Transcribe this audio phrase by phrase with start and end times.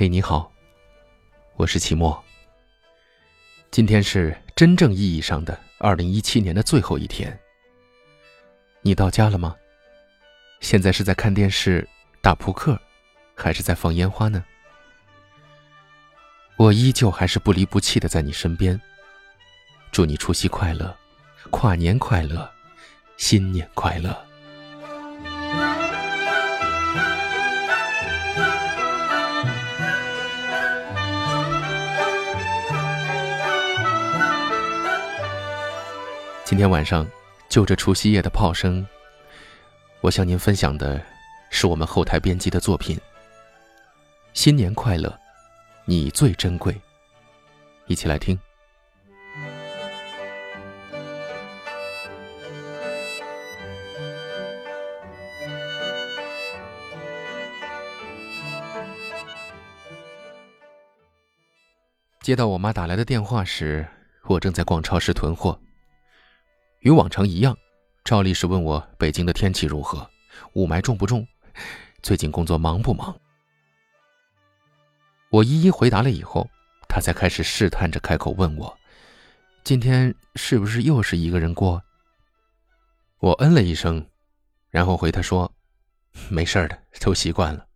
[0.00, 0.50] 嘿，你好，
[1.56, 2.24] 我是齐墨。
[3.70, 7.38] 今天是真正意义上的二零一七年的最后一天。
[8.80, 9.54] 你到家了吗？
[10.60, 11.86] 现在是在看电视、
[12.22, 12.80] 打扑克，
[13.34, 14.42] 还是在放烟花呢？
[16.56, 18.80] 我依旧还是不离不弃的在你身边。
[19.92, 20.96] 祝你除夕快乐，
[21.50, 22.50] 跨年快乐，
[23.18, 24.29] 新年快乐。
[36.50, 37.06] 今天晚上，
[37.48, 38.84] 就着除夕夜的炮声，
[40.00, 41.00] 我向您分享的
[41.48, 43.00] 是我们后台编辑的作品。
[44.32, 45.16] 新年快乐，
[45.84, 46.74] 你最珍贵。
[47.86, 48.36] 一起来听。
[62.20, 63.86] 接到我妈打来的电话时，
[64.24, 65.56] 我正在逛超市囤货。
[66.80, 67.56] 与往常一样，
[68.04, 70.08] 照例是问我北京的天气如何，
[70.54, 71.26] 雾霾重不重，
[72.02, 73.14] 最近工作忙不忙。
[75.28, 76.48] 我一一回答了以后，
[76.88, 78.78] 他才开始试探着开口问我
[79.62, 81.82] ：“今天是不是又是一个人过？”
[83.20, 84.04] 我嗯了一声，
[84.70, 85.52] 然后回他说
[86.30, 87.66] ：“没事的，都习惯了。”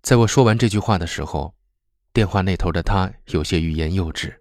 [0.00, 1.54] 在我说完这句话的时候，
[2.12, 4.40] 电话那头的他有些欲言又止。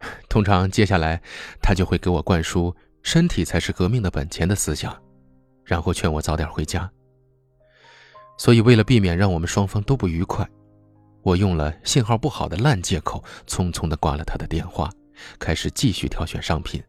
[0.28, 1.20] 通常接下来，
[1.60, 4.96] 他就会给我灌输“身体才是革命的本钱”的思想，
[5.64, 6.90] 然后劝我早点回家。
[8.36, 10.48] 所以，为了避免让我们双方都不愉快，
[11.22, 14.88] 我用了信号不好的烂借口，匆匆的挂了他的电话，
[15.40, 16.80] 开始继续挑选商品。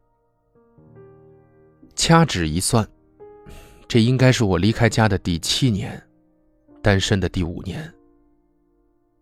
[1.95, 2.87] 掐指一算，
[3.87, 5.99] 这应该是我离开家的第七年，
[6.83, 7.91] 单身的第五年。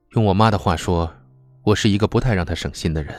[0.09, 1.09] 用我妈的话说，
[1.63, 3.15] 我是一个不太让她省心的人。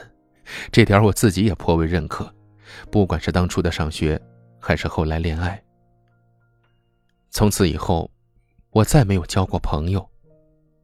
[0.70, 2.32] 这点我自己也颇为认可，
[2.90, 4.20] 不管是当初的上学，
[4.58, 5.62] 还是后来恋爱。
[7.30, 8.10] 从此以后，
[8.70, 10.08] 我再没有交过朋友，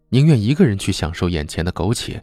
[0.08, 2.22] 宁愿一个人去享受眼前的苟且，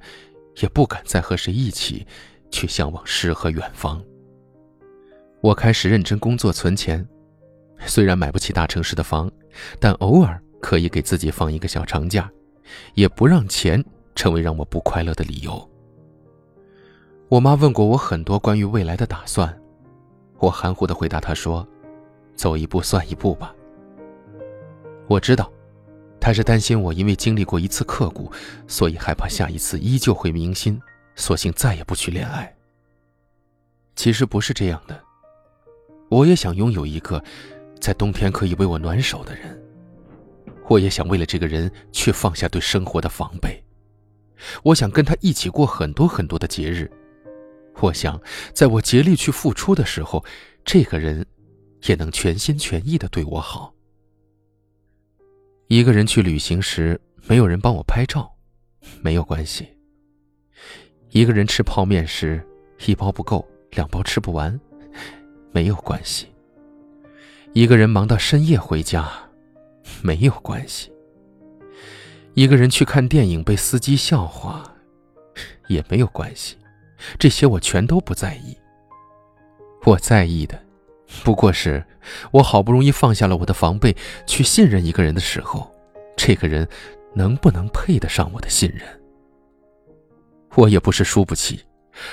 [0.62, 2.06] 也不敢再和谁一起
[2.52, 4.04] 去向往诗和远方。
[5.42, 7.04] 我开始认真工作存钱，
[7.88, 9.32] 虽然买不起大城市的房，
[9.80, 12.32] 但偶尔可以给自己放一个小长假，
[12.94, 15.71] 也不让钱成为让我不快乐的理由。
[17.32, 19.58] 我妈问过我很多关于未来的打算，
[20.38, 21.66] 我含糊的回答她说
[22.36, 23.56] ：“走一步算一步吧。”
[25.08, 25.50] 我知道，
[26.20, 28.30] 她是担心我因为经历过一次刻骨，
[28.68, 30.78] 所以害怕下一次依旧会铭心，
[31.16, 32.54] 索性再也不去恋爱。
[33.96, 35.02] 其实不是这样的，
[36.10, 37.24] 我也想拥有一个
[37.80, 39.58] 在冬天可以为我暖手的人，
[40.68, 43.64] 我也想为了这个人去放下对生活的防备，
[44.64, 46.92] 我想跟他一起过很多很多的节日。
[47.80, 48.22] 我想，
[48.54, 50.24] 在我竭力去付出的时候，
[50.64, 51.26] 这个人
[51.84, 53.74] 也能全心全意的对我好。
[55.68, 58.32] 一个人去旅行时，没有人帮我拍照，
[59.02, 59.68] 没有关系。
[61.10, 62.46] 一个人吃泡面时，
[62.86, 64.60] 一包不够，两包吃不完，
[65.52, 66.28] 没有关系。
[67.54, 69.12] 一个人忙到深夜回家，
[70.02, 70.92] 没有关系。
[72.34, 74.64] 一个人去看电影被司机笑话，
[75.68, 76.56] 也没有关系。
[77.18, 78.58] 这些我全都不在意。
[79.84, 80.62] 我在意的，
[81.24, 81.84] 不过是
[82.32, 83.96] 我好不容易放下了我的防备，
[84.28, 85.72] 去信任一个人的时候，
[86.16, 86.68] 这个人
[87.16, 88.82] 能不能配得上我的信任？
[90.56, 91.62] 我也不是输不起，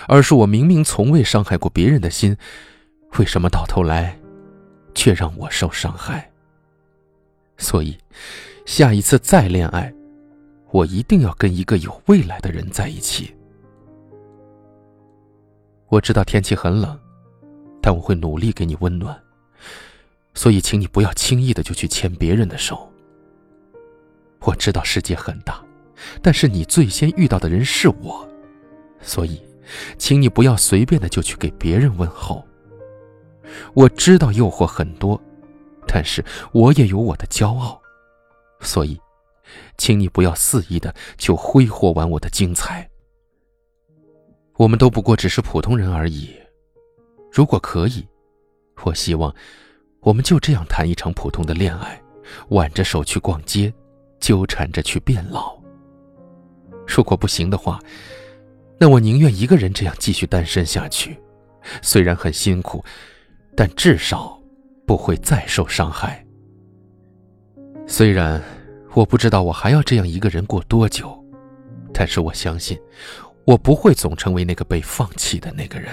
[0.07, 2.37] 而是我明明从未伤害过别人的心，
[3.19, 4.19] 为什么到头来，
[4.95, 6.31] 却让我受伤害？
[7.59, 7.99] 所以，
[8.65, 9.93] 下一次再恋爱，
[10.71, 13.35] 我一定要跟一个有未来的人在一起。
[15.89, 16.99] 我知道天气很冷，
[17.81, 19.19] 但我会努力给你温暖。
[20.35, 22.93] 所以，请你不要轻易的就去牵别人的手。
[24.41, 25.61] 我知道世界很大，
[26.23, 28.29] 但是你最先遇到的人是我，
[29.01, 29.43] 所以，
[29.97, 32.45] 请你不要随便的就去给别人问候。
[33.75, 35.21] 我知道诱惑很多，
[35.87, 37.81] 但是我也有我的骄傲，
[38.61, 39.01] 所以，
[39.79, 42.89] 请你不要肆意的就挥霍完我的精彩。
[44.59, 46.31] 我们都不过只是普通人而已。
[47.33, 48.05] 如果可以，
[48.85, 49.33] 我希望
[50.01, 52.01] 我们就这样谈一场普通的恋爱，
[52.49, 53.73] 挽着手去逛街，
[54.19, 55.57] 纠缠着去变老。
[56.89, 57.79] 如果不行的话，
[58.81, 61.17] 那我宁愿一个人这样继续单身下去。
[61.81, 62.85] 虽然很辛苦，
[63.55, 64.41] 但至少
[64.87, 66.25] 不会再受伤害。
[67.87, 68.43] 虽然
[68.95, 71.17] 我不知道我还要这样一个人过多久，
[71.95, 72.77] 但是我相信，
[73.49, 75.91] 我不会总成为那个被放弃的那个人，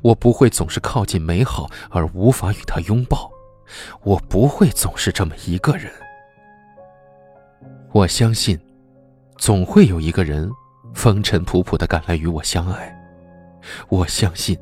[0.00, 3.30] 我不会总是靠近美好而无法与他拥抱，
[4.02, 5.92] 我不会总是这么一个人。
[7.92, 8.58] 我相信，
[9.36, 10.50] 总会有一个人
[10.94, 12.90] 风尘仆仆的赶来与我相爱。
[13.90, 14.58] 我相信，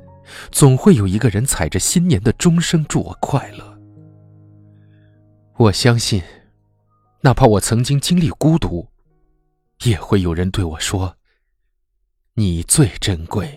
[0.51, 3.79] 总会有一个人踩着新年的钟声祝我快乐。
[5.59, 6.21] 我相信，
[7.21, 8.89] 哪怕我曾经经历孤独，
[9.85, 11.15] 也会有人对我说
[12.35, 13.57] ：“你最珍贵。”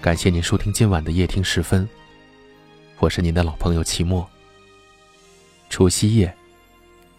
[0.00, 1.88] 感谢您收听今晚的夜听时分，
[2.98, 4.28] 我是您的老朋友齐墨。
[5.70, 6.34] 除夕夜，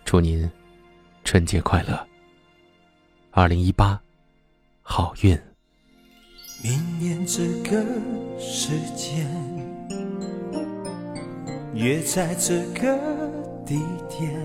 [0.05, 0.49] 祝您
[1.25, 2.07] 春节快乐，
[3.31, 3.99] 二零一八
[4.83, 5.35] 好运。
[6.63, 7.83] 明年这个
[8.39, 9.27] 时间，
[11.73, 12.95] 约在这个
[13.65, 14.39] 地点，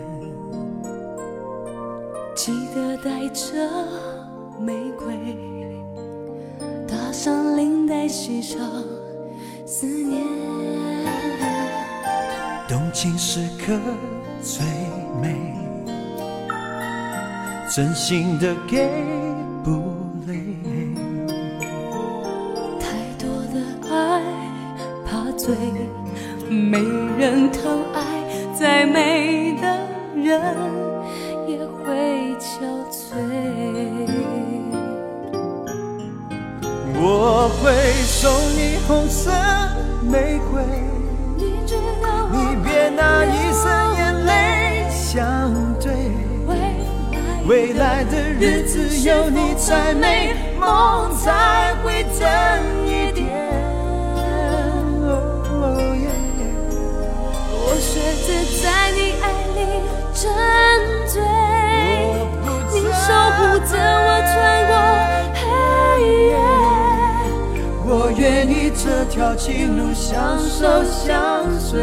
[2.35, 3.71] 记得带着
[4.59, 5.37] 玫瑰。
[7.13, 8.59] 上领带，系上
[9.67, 10.25] 思念。
[12.67, 13.79] 动情时刻
[14.41, 14.65] 最
[15.21, 15.53] 美，
[17.73, 18.91] 真心的给
[19.63, 19.71] 不
[20.27, 20.35] 累。
[22.81, 22.85] 太
[23.17, 24.21] 多的爱
[25.07, 25.55] 怕醉，
[26.49, 26.81] 没
[27.17, 28.03] 人疼爱，
[28.59, 29.87] 再美的
[30.17, 30.43] 人
[31.47, 32.51] 也会憔
[32.91, 32.99] 悴。
[36.97, 37.73] 我会
[38.03, 39.31] 送你红色
[40.03, 40.61] 玫瑰，
[41.39, 45.70] 你别拿一生眼泪相对。
[47.51, 52.23] 未来的日子有你才美，梦才会真
[52.87, 53.27] 一点。
[57.53, 58.29] 我学着
[58.63, 59.25] 在你爱
[59.57, 59.59] 里
[60.15, 60.31] 沉
[61.09, 61.21] 醉，
[62.71, 63.75] 你守护着
[64.07, 64.33] 我穿
[64.71, 64.73] 过
[65.35, 65.43] 黑
[66.29, 66.39] 夜。
[67.85, 71.83] 我愿意这条情路相守相随，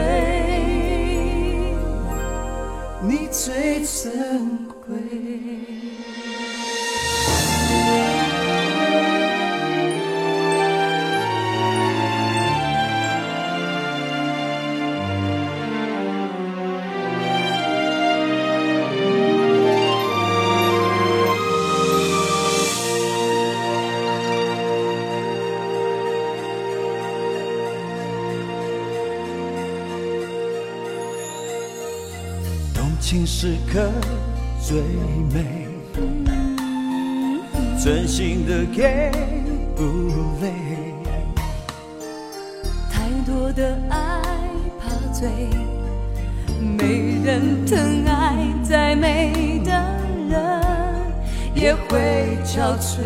[3.07, 5.76] 你最珍贵。
[33.09, 33.89] 情时刻
[34.61, 34.81] 最
[35.31, 35.69] 美，
[37.81, 39.09] 真心的给
[39.77, 39.81] 不
[40.41, 40.51] 累。
[42.91, 44.21] 太多的爱
[44.77, 45.29] 怕醉，
[46.59, 49.71] 没人疼爱，再美的
[50.29, 50.61] 人
[51.55, 52.99] 也会憔悴。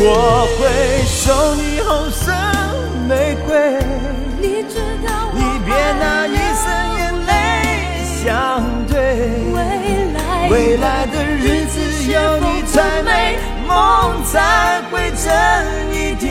[0.00, 2.30] 我会送你红色
[3.08, 3.78] 玫瑰，
[4.42, 5.13] 你知道。
[10.54, 11.80] 未来的日子
[12.12, 15.26] 有你才美，梦才会真
[15.92, 16.30] 一点。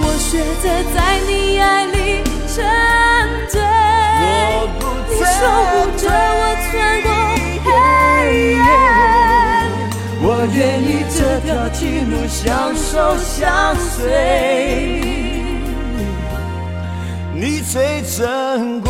[0.00, 0.64] 我学着
[0.94, 0.96] 在
[1.28, 2.56] 你爱里沉
[3.50, 3.60] 醉，
[5.10, 5.36] 你守
[5.68, 6.72] 护着我穿
[7.02, 7.06] 过
[7.66, 7.68] 黑
[8.54, 8.58] 夜。
[10.22, 11.78] 我愿意这条情
[12.10, 14.00] 路相守相随，
[17.34, 18.88] 你最珍贵，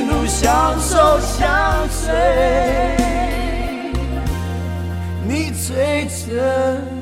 [0.00, 2.10] 一路相守相随，
[5.28, 6.99] 你最真。